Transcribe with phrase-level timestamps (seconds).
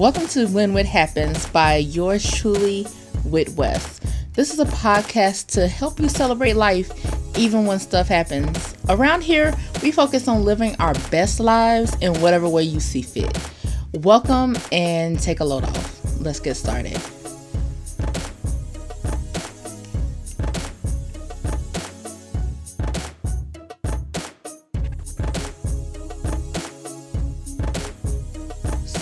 [0.00, 2.84] Welcome to When Whit Happens by yours truly,
[3.22, 4.02] Whit West.
[4.32, 6.90] This is a podcast to help you celebrate life
[7.36, 8.74] even when stuff happens.
[8.88, 13.38] Around here, we focus on living our best lives in whatever way you see fit.
[13.92, 16.00] Welcome and take a load off.
[16.18, 16.98] Let's get started.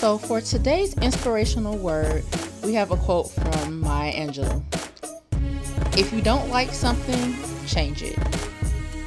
[0.08, 2.24] So, for today's inspirational word,
[2.64, 4.62] we have a quote from Maya Angelou.
[5.98, 7.36] If you don't like something,
[7.66, 8.18] change it.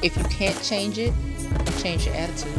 [0.00, 1.12] If you can't change it,
[1.78, 2.54] change your attitude.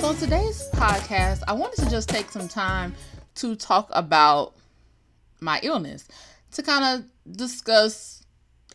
[0.00, 2.94] So, today's podcast, I wanted to just take some time
[3.34, 4.54] to talk about
[5.42, 6.08] my illness,
[6.52, 8.13] to kind of discuss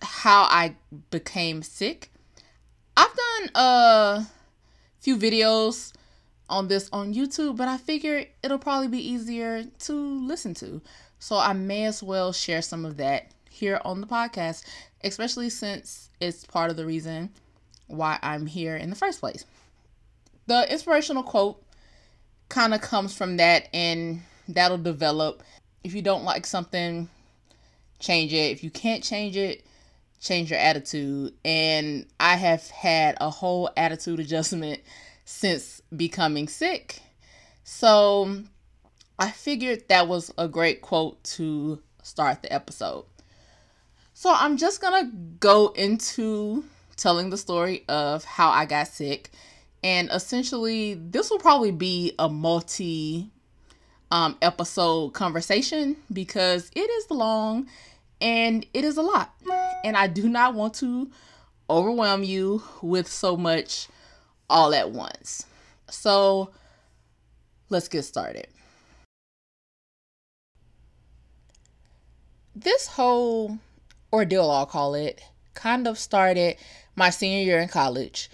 [0.02, 0.76] how I
[1.12, 2.12] became sick.
[2.96, 4.28] I've done a
[5.00, 5.94] few videos
[6.50, 10.82] on this on YouTube, but I figure it'll probably be easier to listen to.
[11.20, 14.66] So I may as well share some of that here on the podcast,
[15.04, 17.30] especially since it's part of the reason
[17.88, 19.46] why I'm here in the first place.
[20.48, 21.64] The inspirational quote
[22.48, 25.44] kind of comes from that, and that'll develop.
[25.84, 27.10] If you don't like something,
[28.00, 28.52] change it.
[28.52, 29.66] If you can't change it,
[30.20, 31.34] change your attitude.
[31.44, 34.82] And I have had a whole attitude adjustment
[35.26, 37.02] since becoming sick.
[37.64, 38.44] So
[39.18, 43.06] I figured that was a great quote to start the episode.
[44.14, 46.66] So I'm just going to go into
[46.98, 49.32] telling the story of how I got sick
[49.84, 53.32] and essentially, this will probably be a multi
[54.12, 57.68] um, episode conversation because it is long
[58.22, 59.34] and it is a lot.
[59.84, 61.10] And I do not want to
[61.70, 63.88] overwhelm you with so much
[64.50, 65.46] all at once.
[65.90, 66.52] So
[67.70, 68.48] let's get started.
[72.56, 73.60] This whole
[74.12, 75.22] ordeal, I'll call it,
[75.54, 76.58] kind of started
[76.96, 78.30] my senior year in college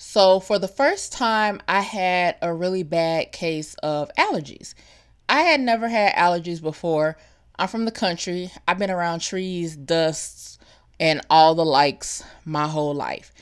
[0.00, 4.74] so, for the first time, I had a really bad case of allergies.
[5.28, 7.18] I had never had allergies before.
[7.58, 8.50] I'm from the country.
[8.66, 10.58] I've been around trees, dusts,
[11.00, 13.32] and all the likes my whole life.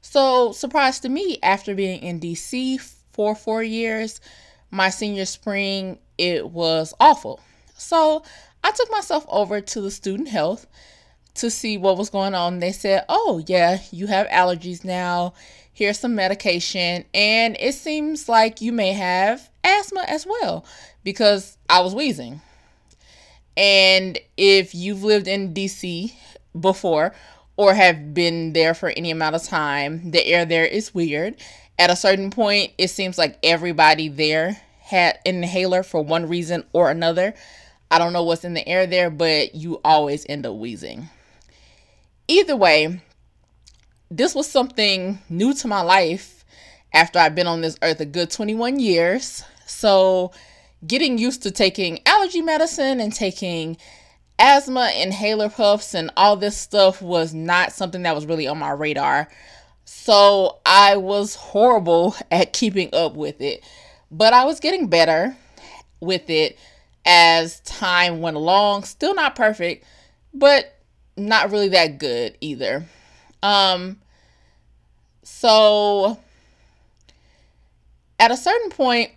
[0.00, 2.80] So, surprise to me, after being in DC
[3.12, 4.20] for four years,
[4.70, 7.40] my senior spring, it was awful.
[7.76, 8.22] So,
[8.62, 10.66] I took myself over to the student health
[11.34, 12.60] to see what was going on.
[12.60, 15.34] They said, Oh, yeah, you have allergies now
[15.74, 20.64] here's some medication, and it seems like you may have asthma as well
[21.02, 22.40] because I was wheezing.
[23.56, 26.12] And if you've lived in DC
[26.58, 27.14] before
[27.56, 31.36] or have been there for any amount of time, the air there is weird.
[31.78, 36.64] At a certain point, it seems like everybody there had an inhaler for one reason
[36.72, 37.34] or another.
[37.90, 41.08] I don't know what's in the air there, but you always end up wheezing.
[42.26, 43.00] Either way,
[44.10, 46.44] this was something new to my life
[46.92, 49.44] after I've been on this earth a good 21 years.
[49.66, 50.32] So,
[50.86, 53.76] getting used to taking allergy medicine and taking
[54.38, 58.70] asthma inhaler puffs and all this stuff was not something that was really on my
[58.70, 59.28] radar.
[59.86, 63.64] So, I was horrible at keeping up with it.
[64.10, 65.36] But I was getting better
[66.00, 66.58] with it
[67.04, 68.84] as time went along.
[68.84, 69.84] Still not perfect,
[70.32, 70.78] but
[71.16, 72.84] not really that good either.
[73.42, 74.00] Um,
[75.22, 76.18] so
[78.18, 79.10] at a certain point,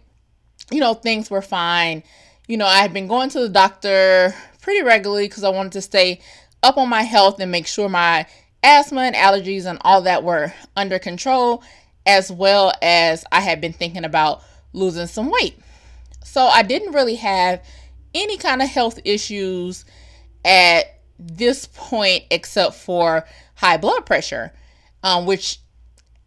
[0.72, 2.04] you know, things were fine.
[2.48, 5.82] You know, I had been going to the doctor pretty regularly because I wanted to
[5.82, 6.22] stay
[6.64, 8.26] up on my health and make sure my
[8.64, 11.64] asthma and allergies and all that were under control,
[12.06, 15.58] as well as I had been thinking about losing some weight.
[16.24, 17.64] So I didn't really have
[18.14, 19.86] any kind of health issues
[20.44, 23.26] at this point except for
[23.56, 24.54] high blood pressure,
[25.04, 25.60] um, which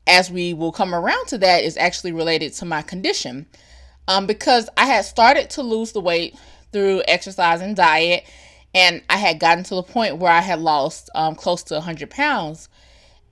[0.06, 3.46] as we will come around to that, is actually related to my condition.
[4.10, 6.34] Um, because I had started to lose the weight
[6.72, 8.24] through exercise and diet,
[8.74, 12.10] and I had gotten to the point where I had lost um, close to 100
[12.10, 12.68] pounds,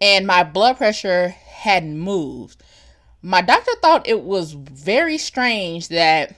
[0.00, 2.62] and my blood pressure hadn't moved.
[3.22, 6.36] My doctor thought it was very strange that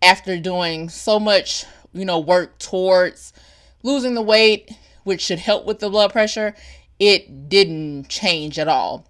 [0.00, 3.34] after doing so much, you know, work towards
[3.82, 6.54] losing the weight, which should help with the blood pressure,
[6.98, 9.06] it didn't change at all.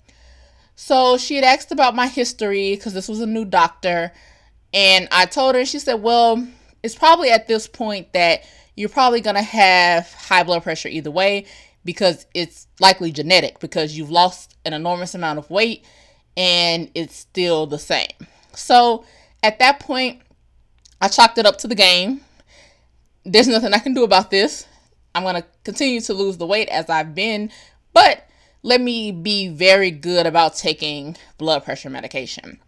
[0.76, 4.12] So she had asked about my history because this was a new doctor.
[4.72, 6.46] And I told her, she said, Well,
[6.82, 8.42] it's probably at this point that
[8.76, 11.46] you're probably going to have high blood pressure either way.
[11.84, 15.84] because it's likely genetic because you've lost an enormous amount of weight
[16.36, 18.08] and it's still the same.
[18.54, 19.04] So
[19.42, 20.22] at that point,
[21.00, 22.22] I chalked it up to the game.
[23.24, 24.66] There's nothing I can do about this.
[25.14, 27.50] I'm going to continue to lose the weight as I've been,
[27.92, 28.26] but
[28.64, 32.58] let me be very good about taking blood pressure medication.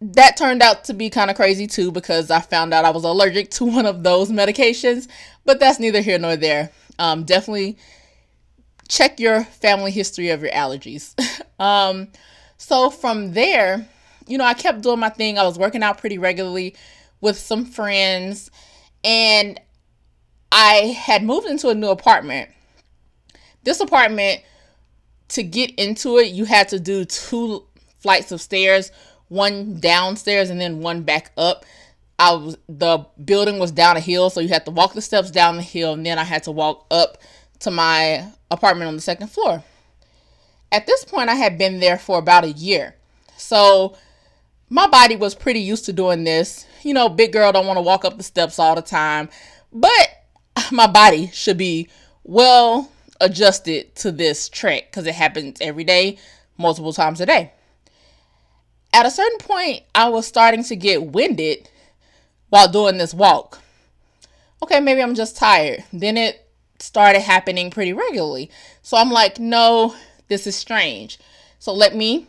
[0.00, 3.02] That turned out to be kind of crazy too because I found out I was
[3.02, 5.08] allergic to one of those medications,
[5.44, 6.70] but that's neither here nor there.
[6.96, 7.76] Um, definitely
[8.86, 11.14] check your family history of your allergies.
[11.58, 12.06] um,
[12.56, 13.88] so from there,
[14.28, 15.38] you know, I kept doing my thing.
[15.38, 16.76] I was working out pretty regularly
[17.20, 18.48] with some friends,
[19.02, 19.60] and
[20.52, 22.50] I had moved into a new apartment.
[23.64, 24.42] This apartment,
[25.28, 27.64] to get into it, you had to do two
[27.98, 28.92] flights of stairs,
[29.28, 31.64] one downstairs and then one back up.
[32.18, 35.30] I was the building was down a hill, so you had to walk the steps
[35.30, 37.18] down the hill, and then I had to walk up
[37.60, 39.64] to my apartment on the second floor.
[40.70, 42.94] At this point, I had been there for about a year.
[43.36, 43.96] So
[44.68, 46.66] my body was pretty used to doing this.
[46.82, 49.28] You know, big girl don't want to walk up the steps all the time,
[49.72, 50.08] but
[50.70, 51.88] my body should be
[52.22, 52.90] well
[53.20, 56.18] adjusted to this trek because it happens every day,
[56.58, 57.52] multiple times a day.
[58.92, 61.68] At a certain point, I was starting to get winded
[62.48, 63.60] while doing this walk.
[64.62, 65.84] Okay, maybe I'm just tired.
[65.92, 68.50] Then it started happening pretty regularly.
[68.82, 69.94] So I'm like, no,
[70.28, 71.18] this is strange.
[71.58, 72.26] So let me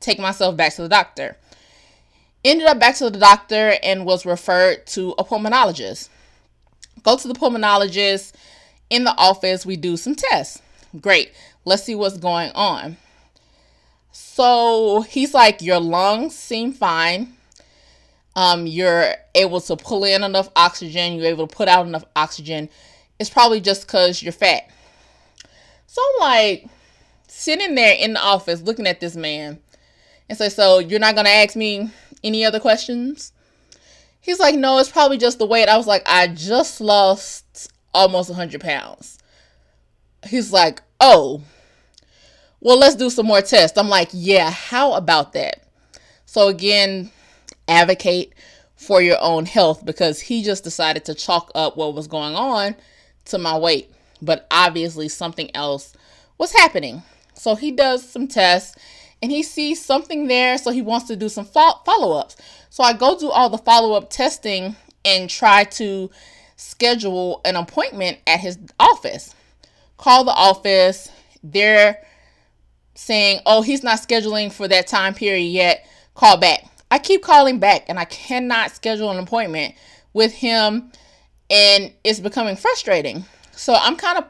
[0.00, 1.36] take myself back to the doctor.
[2.44, 6.08] Ended up back to the doctor and was referred to a pulmonologist.
[7.02, 8.32] Go to the pulmonologist.
[8.88, 10.62] In the office, we do some tests.
[11.00, 11.32] Great.
[11.64, 12.96] Let's see what's going on.
[14.12, 17.34] So he's like, Your lungs seem fine.
[18.36, 22.68] Um, you're able to pull in enough oxygen, you're able to put out enough oxygen.
[23.18, 24.70] It's probably just because you're fat.
[25.86, 26.68] So I'm like
[27.28, 29.58] sitting there in the office looking at this man
[30.28, 31.90] and say, So you're not gonna ask me
[32.22, 33.32] any other questions?
[34.20, 35.68] He's like, No, it's probably just the weight.
[35.68, 39.18] I was like, I just lost almost 100 pounds.
[40.26, 41.42] He's like, Oh,
[42.60, 43.78] well, let's do some more tests.
[43.78, 45.64] I'm like, Yeah, how about that?
[46.26, 47.10] So again,
[47.66, 48.34] advocate
[48.76, 52.76] for your own health because he just decided to chalk up what was going on
[53.26, 53.90] to my weight.
[54.20, 55.94] But obviously, something else
[56.38, 57.02] was happening.
[57.34, 58.76] So he does some tests
[59.22, 60.58] and he sees something there.
[60.58, 62.36] So he wants to do some follow ups.
[62.70, 66.10] So I go do all the follow up testing and try to
[66.56, 69.34] schedule an appointment at his office.
[69.96, 71.10] Call the office.
[71.42, 72.02] They're
[72.94, 75.86] saying, oh, he's not scheduling for that time period yet.
[76.14, 76.64] Call back.
[76.90, 79.74] I keep calling back and I cannot schedule an appointment
[80.12, 80.90] with him
[81.50, 83.24] and it's becoming frustrating.
[83.52, 84.24] So I'm kind of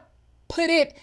[0.47, 0.95] put it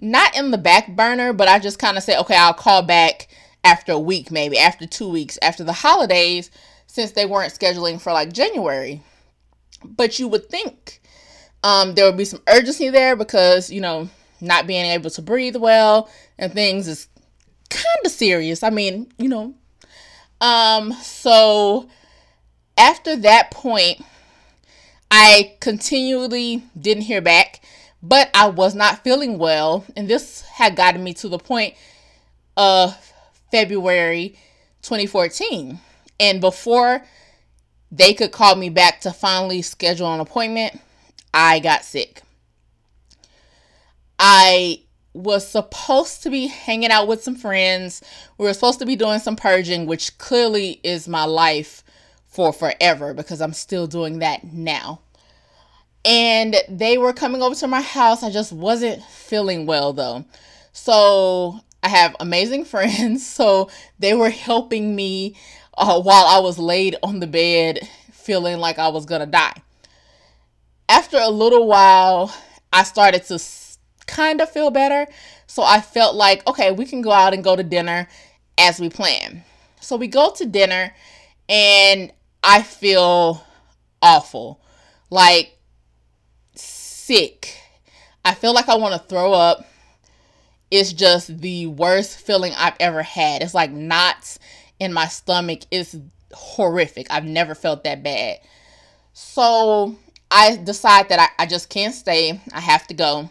[0.00, 3.28] not in the back burner, but I just kind of say, okay, I'll call back
[3.64, 6.50] after a week, maybe after two weeks, after the holidays,
[6.86, 9.02] since they weren't scheduling for like January.
[9.84, 11.00] But you would think
[11.62, 14.08] um, there would be some urgency there because, you know,
[14.40, 16.08] not being able to breathe well
[16.38, 17.08] and things is
[17.70, 18.62] kind of serious.
[18.62, 19.54] I mean, you know,
[20.40, 21.88] um, so
[22.76, 24.02] after that point,
[25.10, 27.60] I continually didn't hear back,
[28.02, 31.74] but I was not feeling well, and this had gotten me to the point
[32.56, 33.12] of
[33.50, 34.36] February
[34.82, 35.80] 2014.
[36.20, 37.04] And before
[37.90, 40.78] they could call me back to finally schedule an appointment,
[41.32, 42.22] I got sick.
[44.18, 44.82] I
[45.14, 48.02] was supposed to be hanging out with some friends.
[48.36, 51.82] We were supposed to be doing some purging, which clearly is my life
[52.26, 55.00] for forever because I'm still doing that now.
[56.04, 58.22] And they were coming over to my house.
[58.22, 60.24] I just wasn't feeling well though.
[60.72, 63.26] So I have amazing friends.
[63.26, 65.36] So they were helping me
[65.78, 69.54] uh, while I was laid on the bed feeling like I was going to die.
[70.88, 72.34] After a little while,
[72.72, 73.42] I started to
[74.06, 75.06] kind of feel better.
[75.46, 78.08] So I felt like, okay, we can go out and go to dinner
[78.58, 79.44] as we plan.
[79.80, 80.92] So we go to dinner
[81.48, 83.44] and I feel
[84.02, 84.60] awful.
[85.10, 85.56] Like
[86.54, 87.56] sick.
[88.24, 89.64] I feel like I want to throw up.
[90.70, 93.42] It's just the worst feeling I've ever had.
[93.42, 94.38] It's like knots
[94.80, 95.60] in my stomach.
[95.70, 95.98] is
[96.32, 97.08] horrific.
[97.10, 98.38] I've never felt that bad.
[99.12, 99.96] So
[100.30, 102.40] I decide that I, I just can't stay.
[102.52, 103.30] I have to go.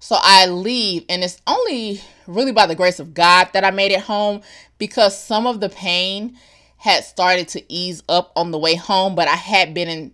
[0.00, 3.92] So I leave, and it's only really by the grace of God that I made
[3.92, 4.42] it home
[4.78, 6.38] because some of the pain
[6.78, 10.12] had started to ease up on the way home, but I had been in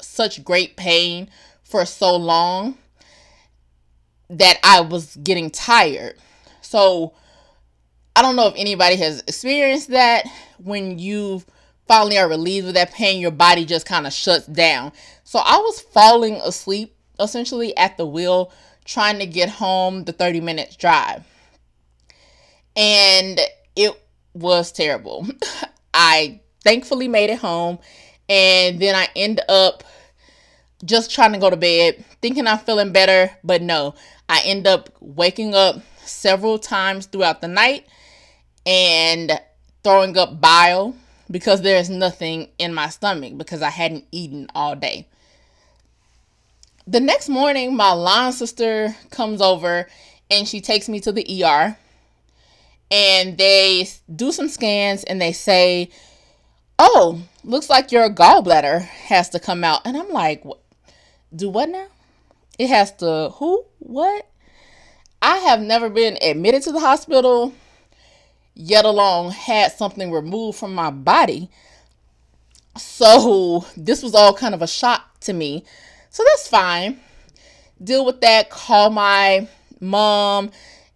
[0.00, 1.28] such great pain
[1.64, 2.78] for so long.
[4.30, 6.16] that I was getting tired.
[6.62, 7.14] So
[8.16, 10.26] I don't know if anybody has experienced that
[10.58, 11.42] when you
[11.88, 14.92] finally are relieved of that pain, your body just kind of shuts down.
[15.24, 18.52] So I was falling asleep essentially at the wheel
[18.84, 21.24] trying to get home the 30 minutes drive.
[22.76, 23.40] And
[23.74, 24.00] it
[24.32, 25.26] was terrible.
[25.94, 27.78] I thankfully made it home
[28.28, 29.82] and then I end up
[30.84, 33.94] just trying to go to bed, thinking I'm feeling better, but no.
[34.28, 37.86] I end up waking up several times throughout the night
[38.66, 39.40] and
[39.82, 40.94] throwing up bile
[41.30, 45.08] because there's nothing in my stomach because I hadn't eaten all day.
[46.86, 49.88] The next morning, my line sister comes over
[50.30, 51.76] and she takes me to the ER
[52.90, 55.90] and they do some scans and they say,
[56.78, 59.82] Oh, looks like your gallbladder has to come out.
[59.84, 60.44] And I'm like,
[61.34, 61.86] Do what now?
[62.58, 63.64] It has to, who?
[63.78, 64.28] What?
[65.22, 67.54] I have never been admitted to the hospital,
[68.54, 71.50] yet alone had something removed from my body.
[72.76, 75.64] So this was all kind of a shock to me.
[76.10, 77.00] So that's fine.
[77.82, 78.50] Deal with that.
[78.50, 79.48] Call my
[79.80, 80.50] mom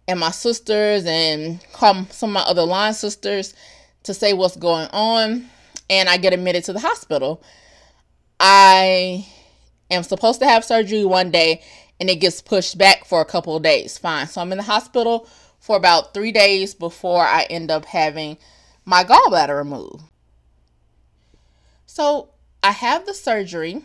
[0.07, 3.53] and my sisters and call some of my other line sisters
[4.03, 5.49] to say what's going on.
[5.89, 7.43] And I get admitted to the hospital.
[8.39, 9.27] I
[9.91, 11.61] am supposed to have surgery one day
[11.99, 13.97] and it gets pushed back for a couple of days.
[13.97, 14.27] Fine.
[14.27, 15.27] So I'm in the hospital
[15.59, 18.37] for about three days before I end up having
[18.85, 20.03] my gallbladder removed.
[21.85, 22.29] So
[22.63, 23.81] I have the surgery,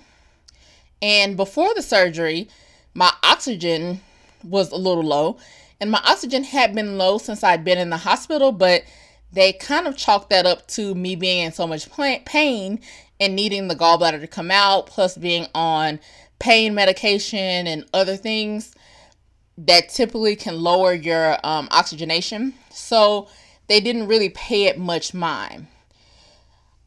[1.02, 2.48] and before the surgery,
[2.94, 4.00] my oxygen
[4.42, 5.38] was a little low,
[5.80, 8.82] and my oxygen had been low since I'd been in the hospital, but
[9.32, 12.80] they kind of chalked that up to me being in so much pain
[13.20, 15.98] and needing the gallbladder to come out, plus being on
[16.38, 18.74] pain medication and other things
[19.56, 22.54] that typically can lower your um, oxygenation.
[22.70, 23.28] So
[23.68, 25.66] they didn't really pay it much mind.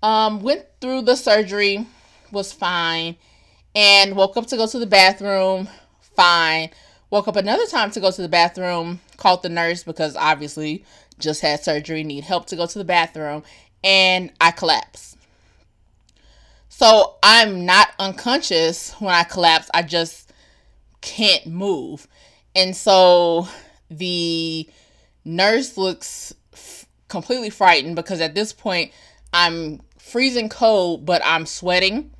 [0.03, 1.87] Um, went through the surgery,
[2.31, 3.15] was fine,
[3.73, 5.69] and woke up to go to the bathroom,
[6.15, 6.69] fine.
[7.09, 10.83] Woke up another time to go to the bathroom, called the nurse because obviously
[11.19, 13.43] just had surgery, need help to go to the bathroom,
[13.83, 15.17] and I collapsed.
[16.69, 19.69] So I'm not unconscious when I collapse.
[19.73, 20.31] I just
[21.01, 22.07] can't move.
[22.57, 23.47] And so
[23.91, 24.69] the
[25.23, 28.91] nurse looks f- completely frightened because at this point
[29.33, 32.11] I'm freezing cold, but I'm sweating.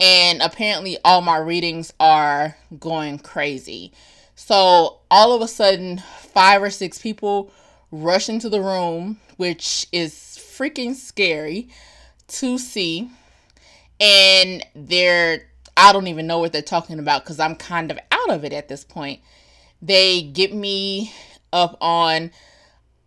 [0.00, 3.92] And apparently, all my readings are going crazy.
[4.36, 7.52] So, all of a sudden, five or six people
[7.92, 11.68] rush into the room, which is freaking scary
[12.28, 13.10] to see
[14.00, 18.30] and they're I don't even know what they're talking about because I'm kind of out
[18.30, 19.20] of it at this point.
[19.82, 21.12] They get me
[21.52, 22.30] up on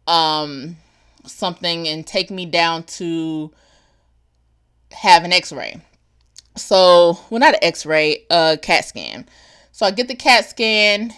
[0.07, 0.77] um
[1.25, 3.51] something and take me down to
[4.91, 5.81] have an x-ray.
[6.55, 9.27] So, well not an x-ray, a CAT scan.
[9.71, 11.13] So I get the CAT scan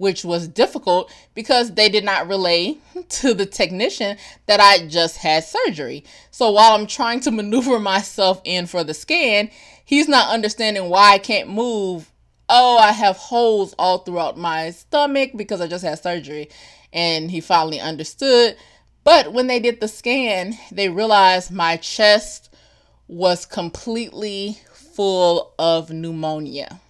[0.00, 2.74] which was difficult because they did not relay
[3.10, 6.04] to the technician that I just had surgery.
[6.30, 9.50] So while I'm trying to maneuver myself in for the scan,
[9.84, 12.09] he's not understanding why I can't move.
[12.52, 16.50] Oh, I have holes all throughout my stomach because I just had surgery.
[16.92, 18.56] And he finally understood.
[19.04, 22.52] But when they did the scan, they realized my chest
[23.06, 26.80] was completely full of pneumonia.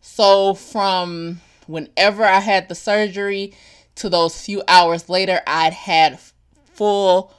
[0.00, 3.52] So from whenever I had the surgery
[3.96, 6.18] to those few hours later, I'd had
[6.72, 7.34] full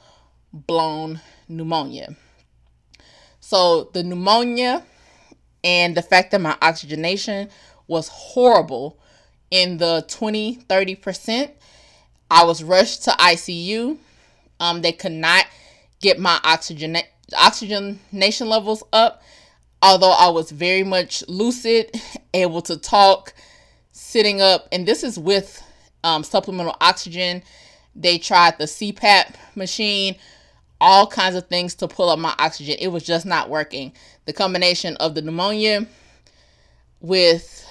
[0.52, 2.14] blown pneumonia.
[3.40, 4.84] So the pneumonia
[5.64, 7.48] and the fact that my oxygenation
[7.86, 8.98] was horrible
[9.50, 11.50] in the 20 30%,
[12.30, 13.96] I was rushed to ICU.
[14.60, 15.46] Um, they could not
[16.00, 16.96] get my oxygen
[17.36, 19.22] oxygenation levels up
[19.82, 21.90] although I was very much lucid,
[22.34, 23.34] able to talk,
[23.92, 25.62] sitting up, and this is with
[26.04, 27.42] um, supplemental oxygen.
[27.94, 30.16] They tried the CPAP machine,
[30.80, 32.76] all kinds of things to pull up my oxygen.
[32.78, 33.92] It was just not working.
[34.26, 35.86] The combination of the pneumonia
[37.00, 37.66] with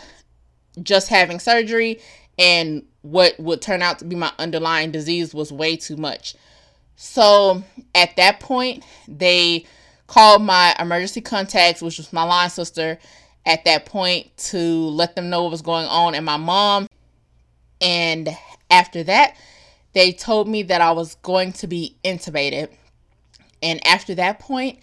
[0.81, 1.99] just having surgery
[2.37, 6.35] and what would turn out to be my underlying disease was way too much.
[6.95, 7.63] So
[7.95, 9.65] at that point, they
[10.07, 12.97] called my emergency contacts, which was my line sister,
[13.45, 16.87] at that point to let them know what was going on and my mom.
[17.79, 18.29] And
[18.69, 19.35] after that,
[19.93, 22.69] they told me that I was going to be intubated.
[23.61, 24.79] And after that point,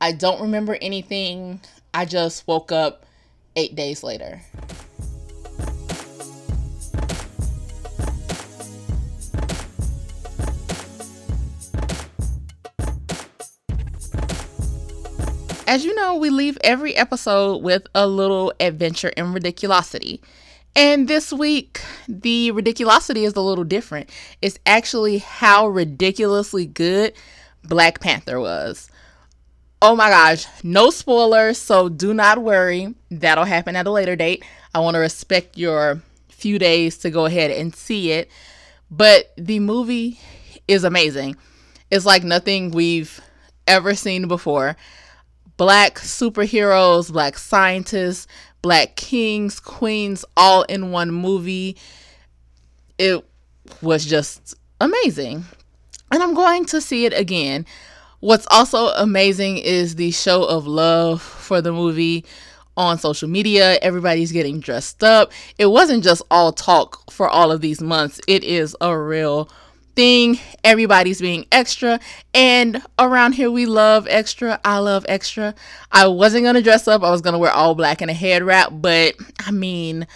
[0.00, 1.60] I don't remember anything.
[1.92, 3.04] I just woke up
[3.56, 4.40] eight days later.
[15.68, 20.20] As you know, we leave every episode with a little adventure and ridiculosity.
[20.76, 24.10] And this week, the ridiculosity is a little different.
[24.40, 27.14] It's actually how ridiculously good
[27.68, 28.90] Black Panther was.
[29.82, 32.94] Oh my gosh, no spoilers, so do not worry.
[33.10, 34.44] That'll happen at a later date.
[34.74, 38.30] I want to respect your few days to go ahead and see it.
[38.90, 40.18] But the movie
[40.68, 41.36] is amazing.
[41.90, 43.20] It's like nothing we've
[43.66, 44.76] ever seen before.
[45.56, 48.26] Black superheroes, black scientists,
[48.62, 51.76] black kings, queens, all in one movie.
[52.98, 53.24] It
[53.82, 55.44] was just amazing.
[56.10, 57.66] And I'm going to see it again.
[58.20, 62.24] What's also amazing is the show of love for the movie
[62.76, 63.78] on social media.
[63.82, 65.32] Everybody's getting dressed up.
[65.58, 69.50] It wasn't just all talk for all of these months, it is a real
[69.96, 70.38] thing.
[70.62, 71.98] Everybody's being extra.
[72.34, 74.60] And around here, we love extra.
[74.62, 75.54] I love extra.
[75.90, 78.14] I wasn't going to dress up, I was going to wear all black and a
[78.14, 78.70] head wrap.
[78.72, 80.06] But I mean,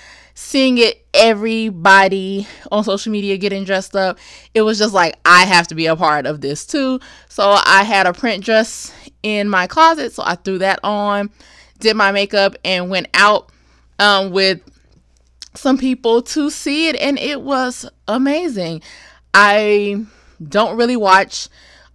[0.40, 4.18] seeing it, everybody on social media getting dressed up,
[4.54, 6.99] it was just like, I have to be a part of this too.
[7.28, 8.92] So I had a print dress
[9.23, 10.12] in my closet.
[10.12, 11.30] So I threw that on
[11.80, 13.50] did my makeup, and went out
[13.99, 14.61] um, with
[15.54, 18.82] some people to see it, and it was amazing.
[19.35, 20.04] I
[20.47, 21.49] don't really watch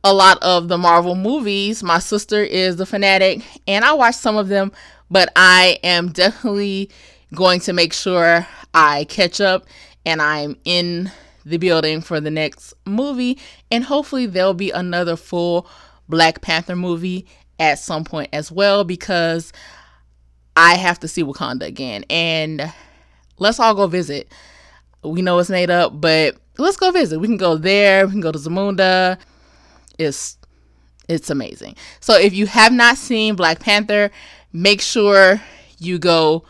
[0.03, 1.81] a lot of the Marvel movies.
[1.83, 4.71] My sister is a fanatic, and I watch some of them,
[5.09, 6.89] but I am definitely
[7.36, 9.65] going to make sure I catch up
[10.06, 11.12] and I'm in
[11.46, 13.38] the building for the next movie.
[13.72, 15.68] And hopefully, there'll be another full
[16.10, 17.27] Black Panther movie
[17.60, 19.54] at some point as well because
[20.56, 22.06] I have to see Wakanda again.
[22.10, 22.74] And
[23.38, 24.32] let's all go visit.
[25.04, 27.19] We know it's made up, but let's go visit.
[27.19, 28.06] We can go there.
[28.06, 29.17] We can go to Zamunda.
[30.00, 30.38] It's
[31.08, 31.76] it's amazing.
[32.00, 34.10] So if you have not seen Black Panther,
[34.52, 35.39] make sure
[35.78, 36.45] you go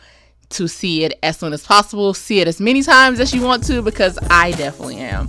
[0.55, 2.13] to see it as soon as possible.
[2.13, 5.27] See it as many times as you want to because I definitely am.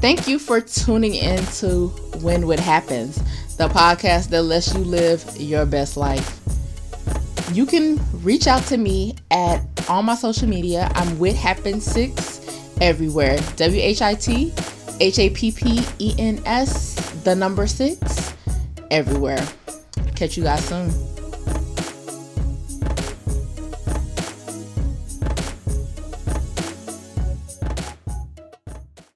[0.00, 1.88] Thank you for tuning in to
[2.22, 3.16] When Whit Happens,
[3.56, 6.38] the podcast that lets you live your best life.
[7.52, 10.90] You can reach out to me at all my social media.
[10.94, 12.40] I'm with Happen Six
[12.80, 13.38] everywhere.
[13.56, 14.54] W H I T
[15.00, 18.09] H A P P E N S, the number six,
[18.90, 19.46] everywhere.
[20.16, 21.09] Catch you guys soon.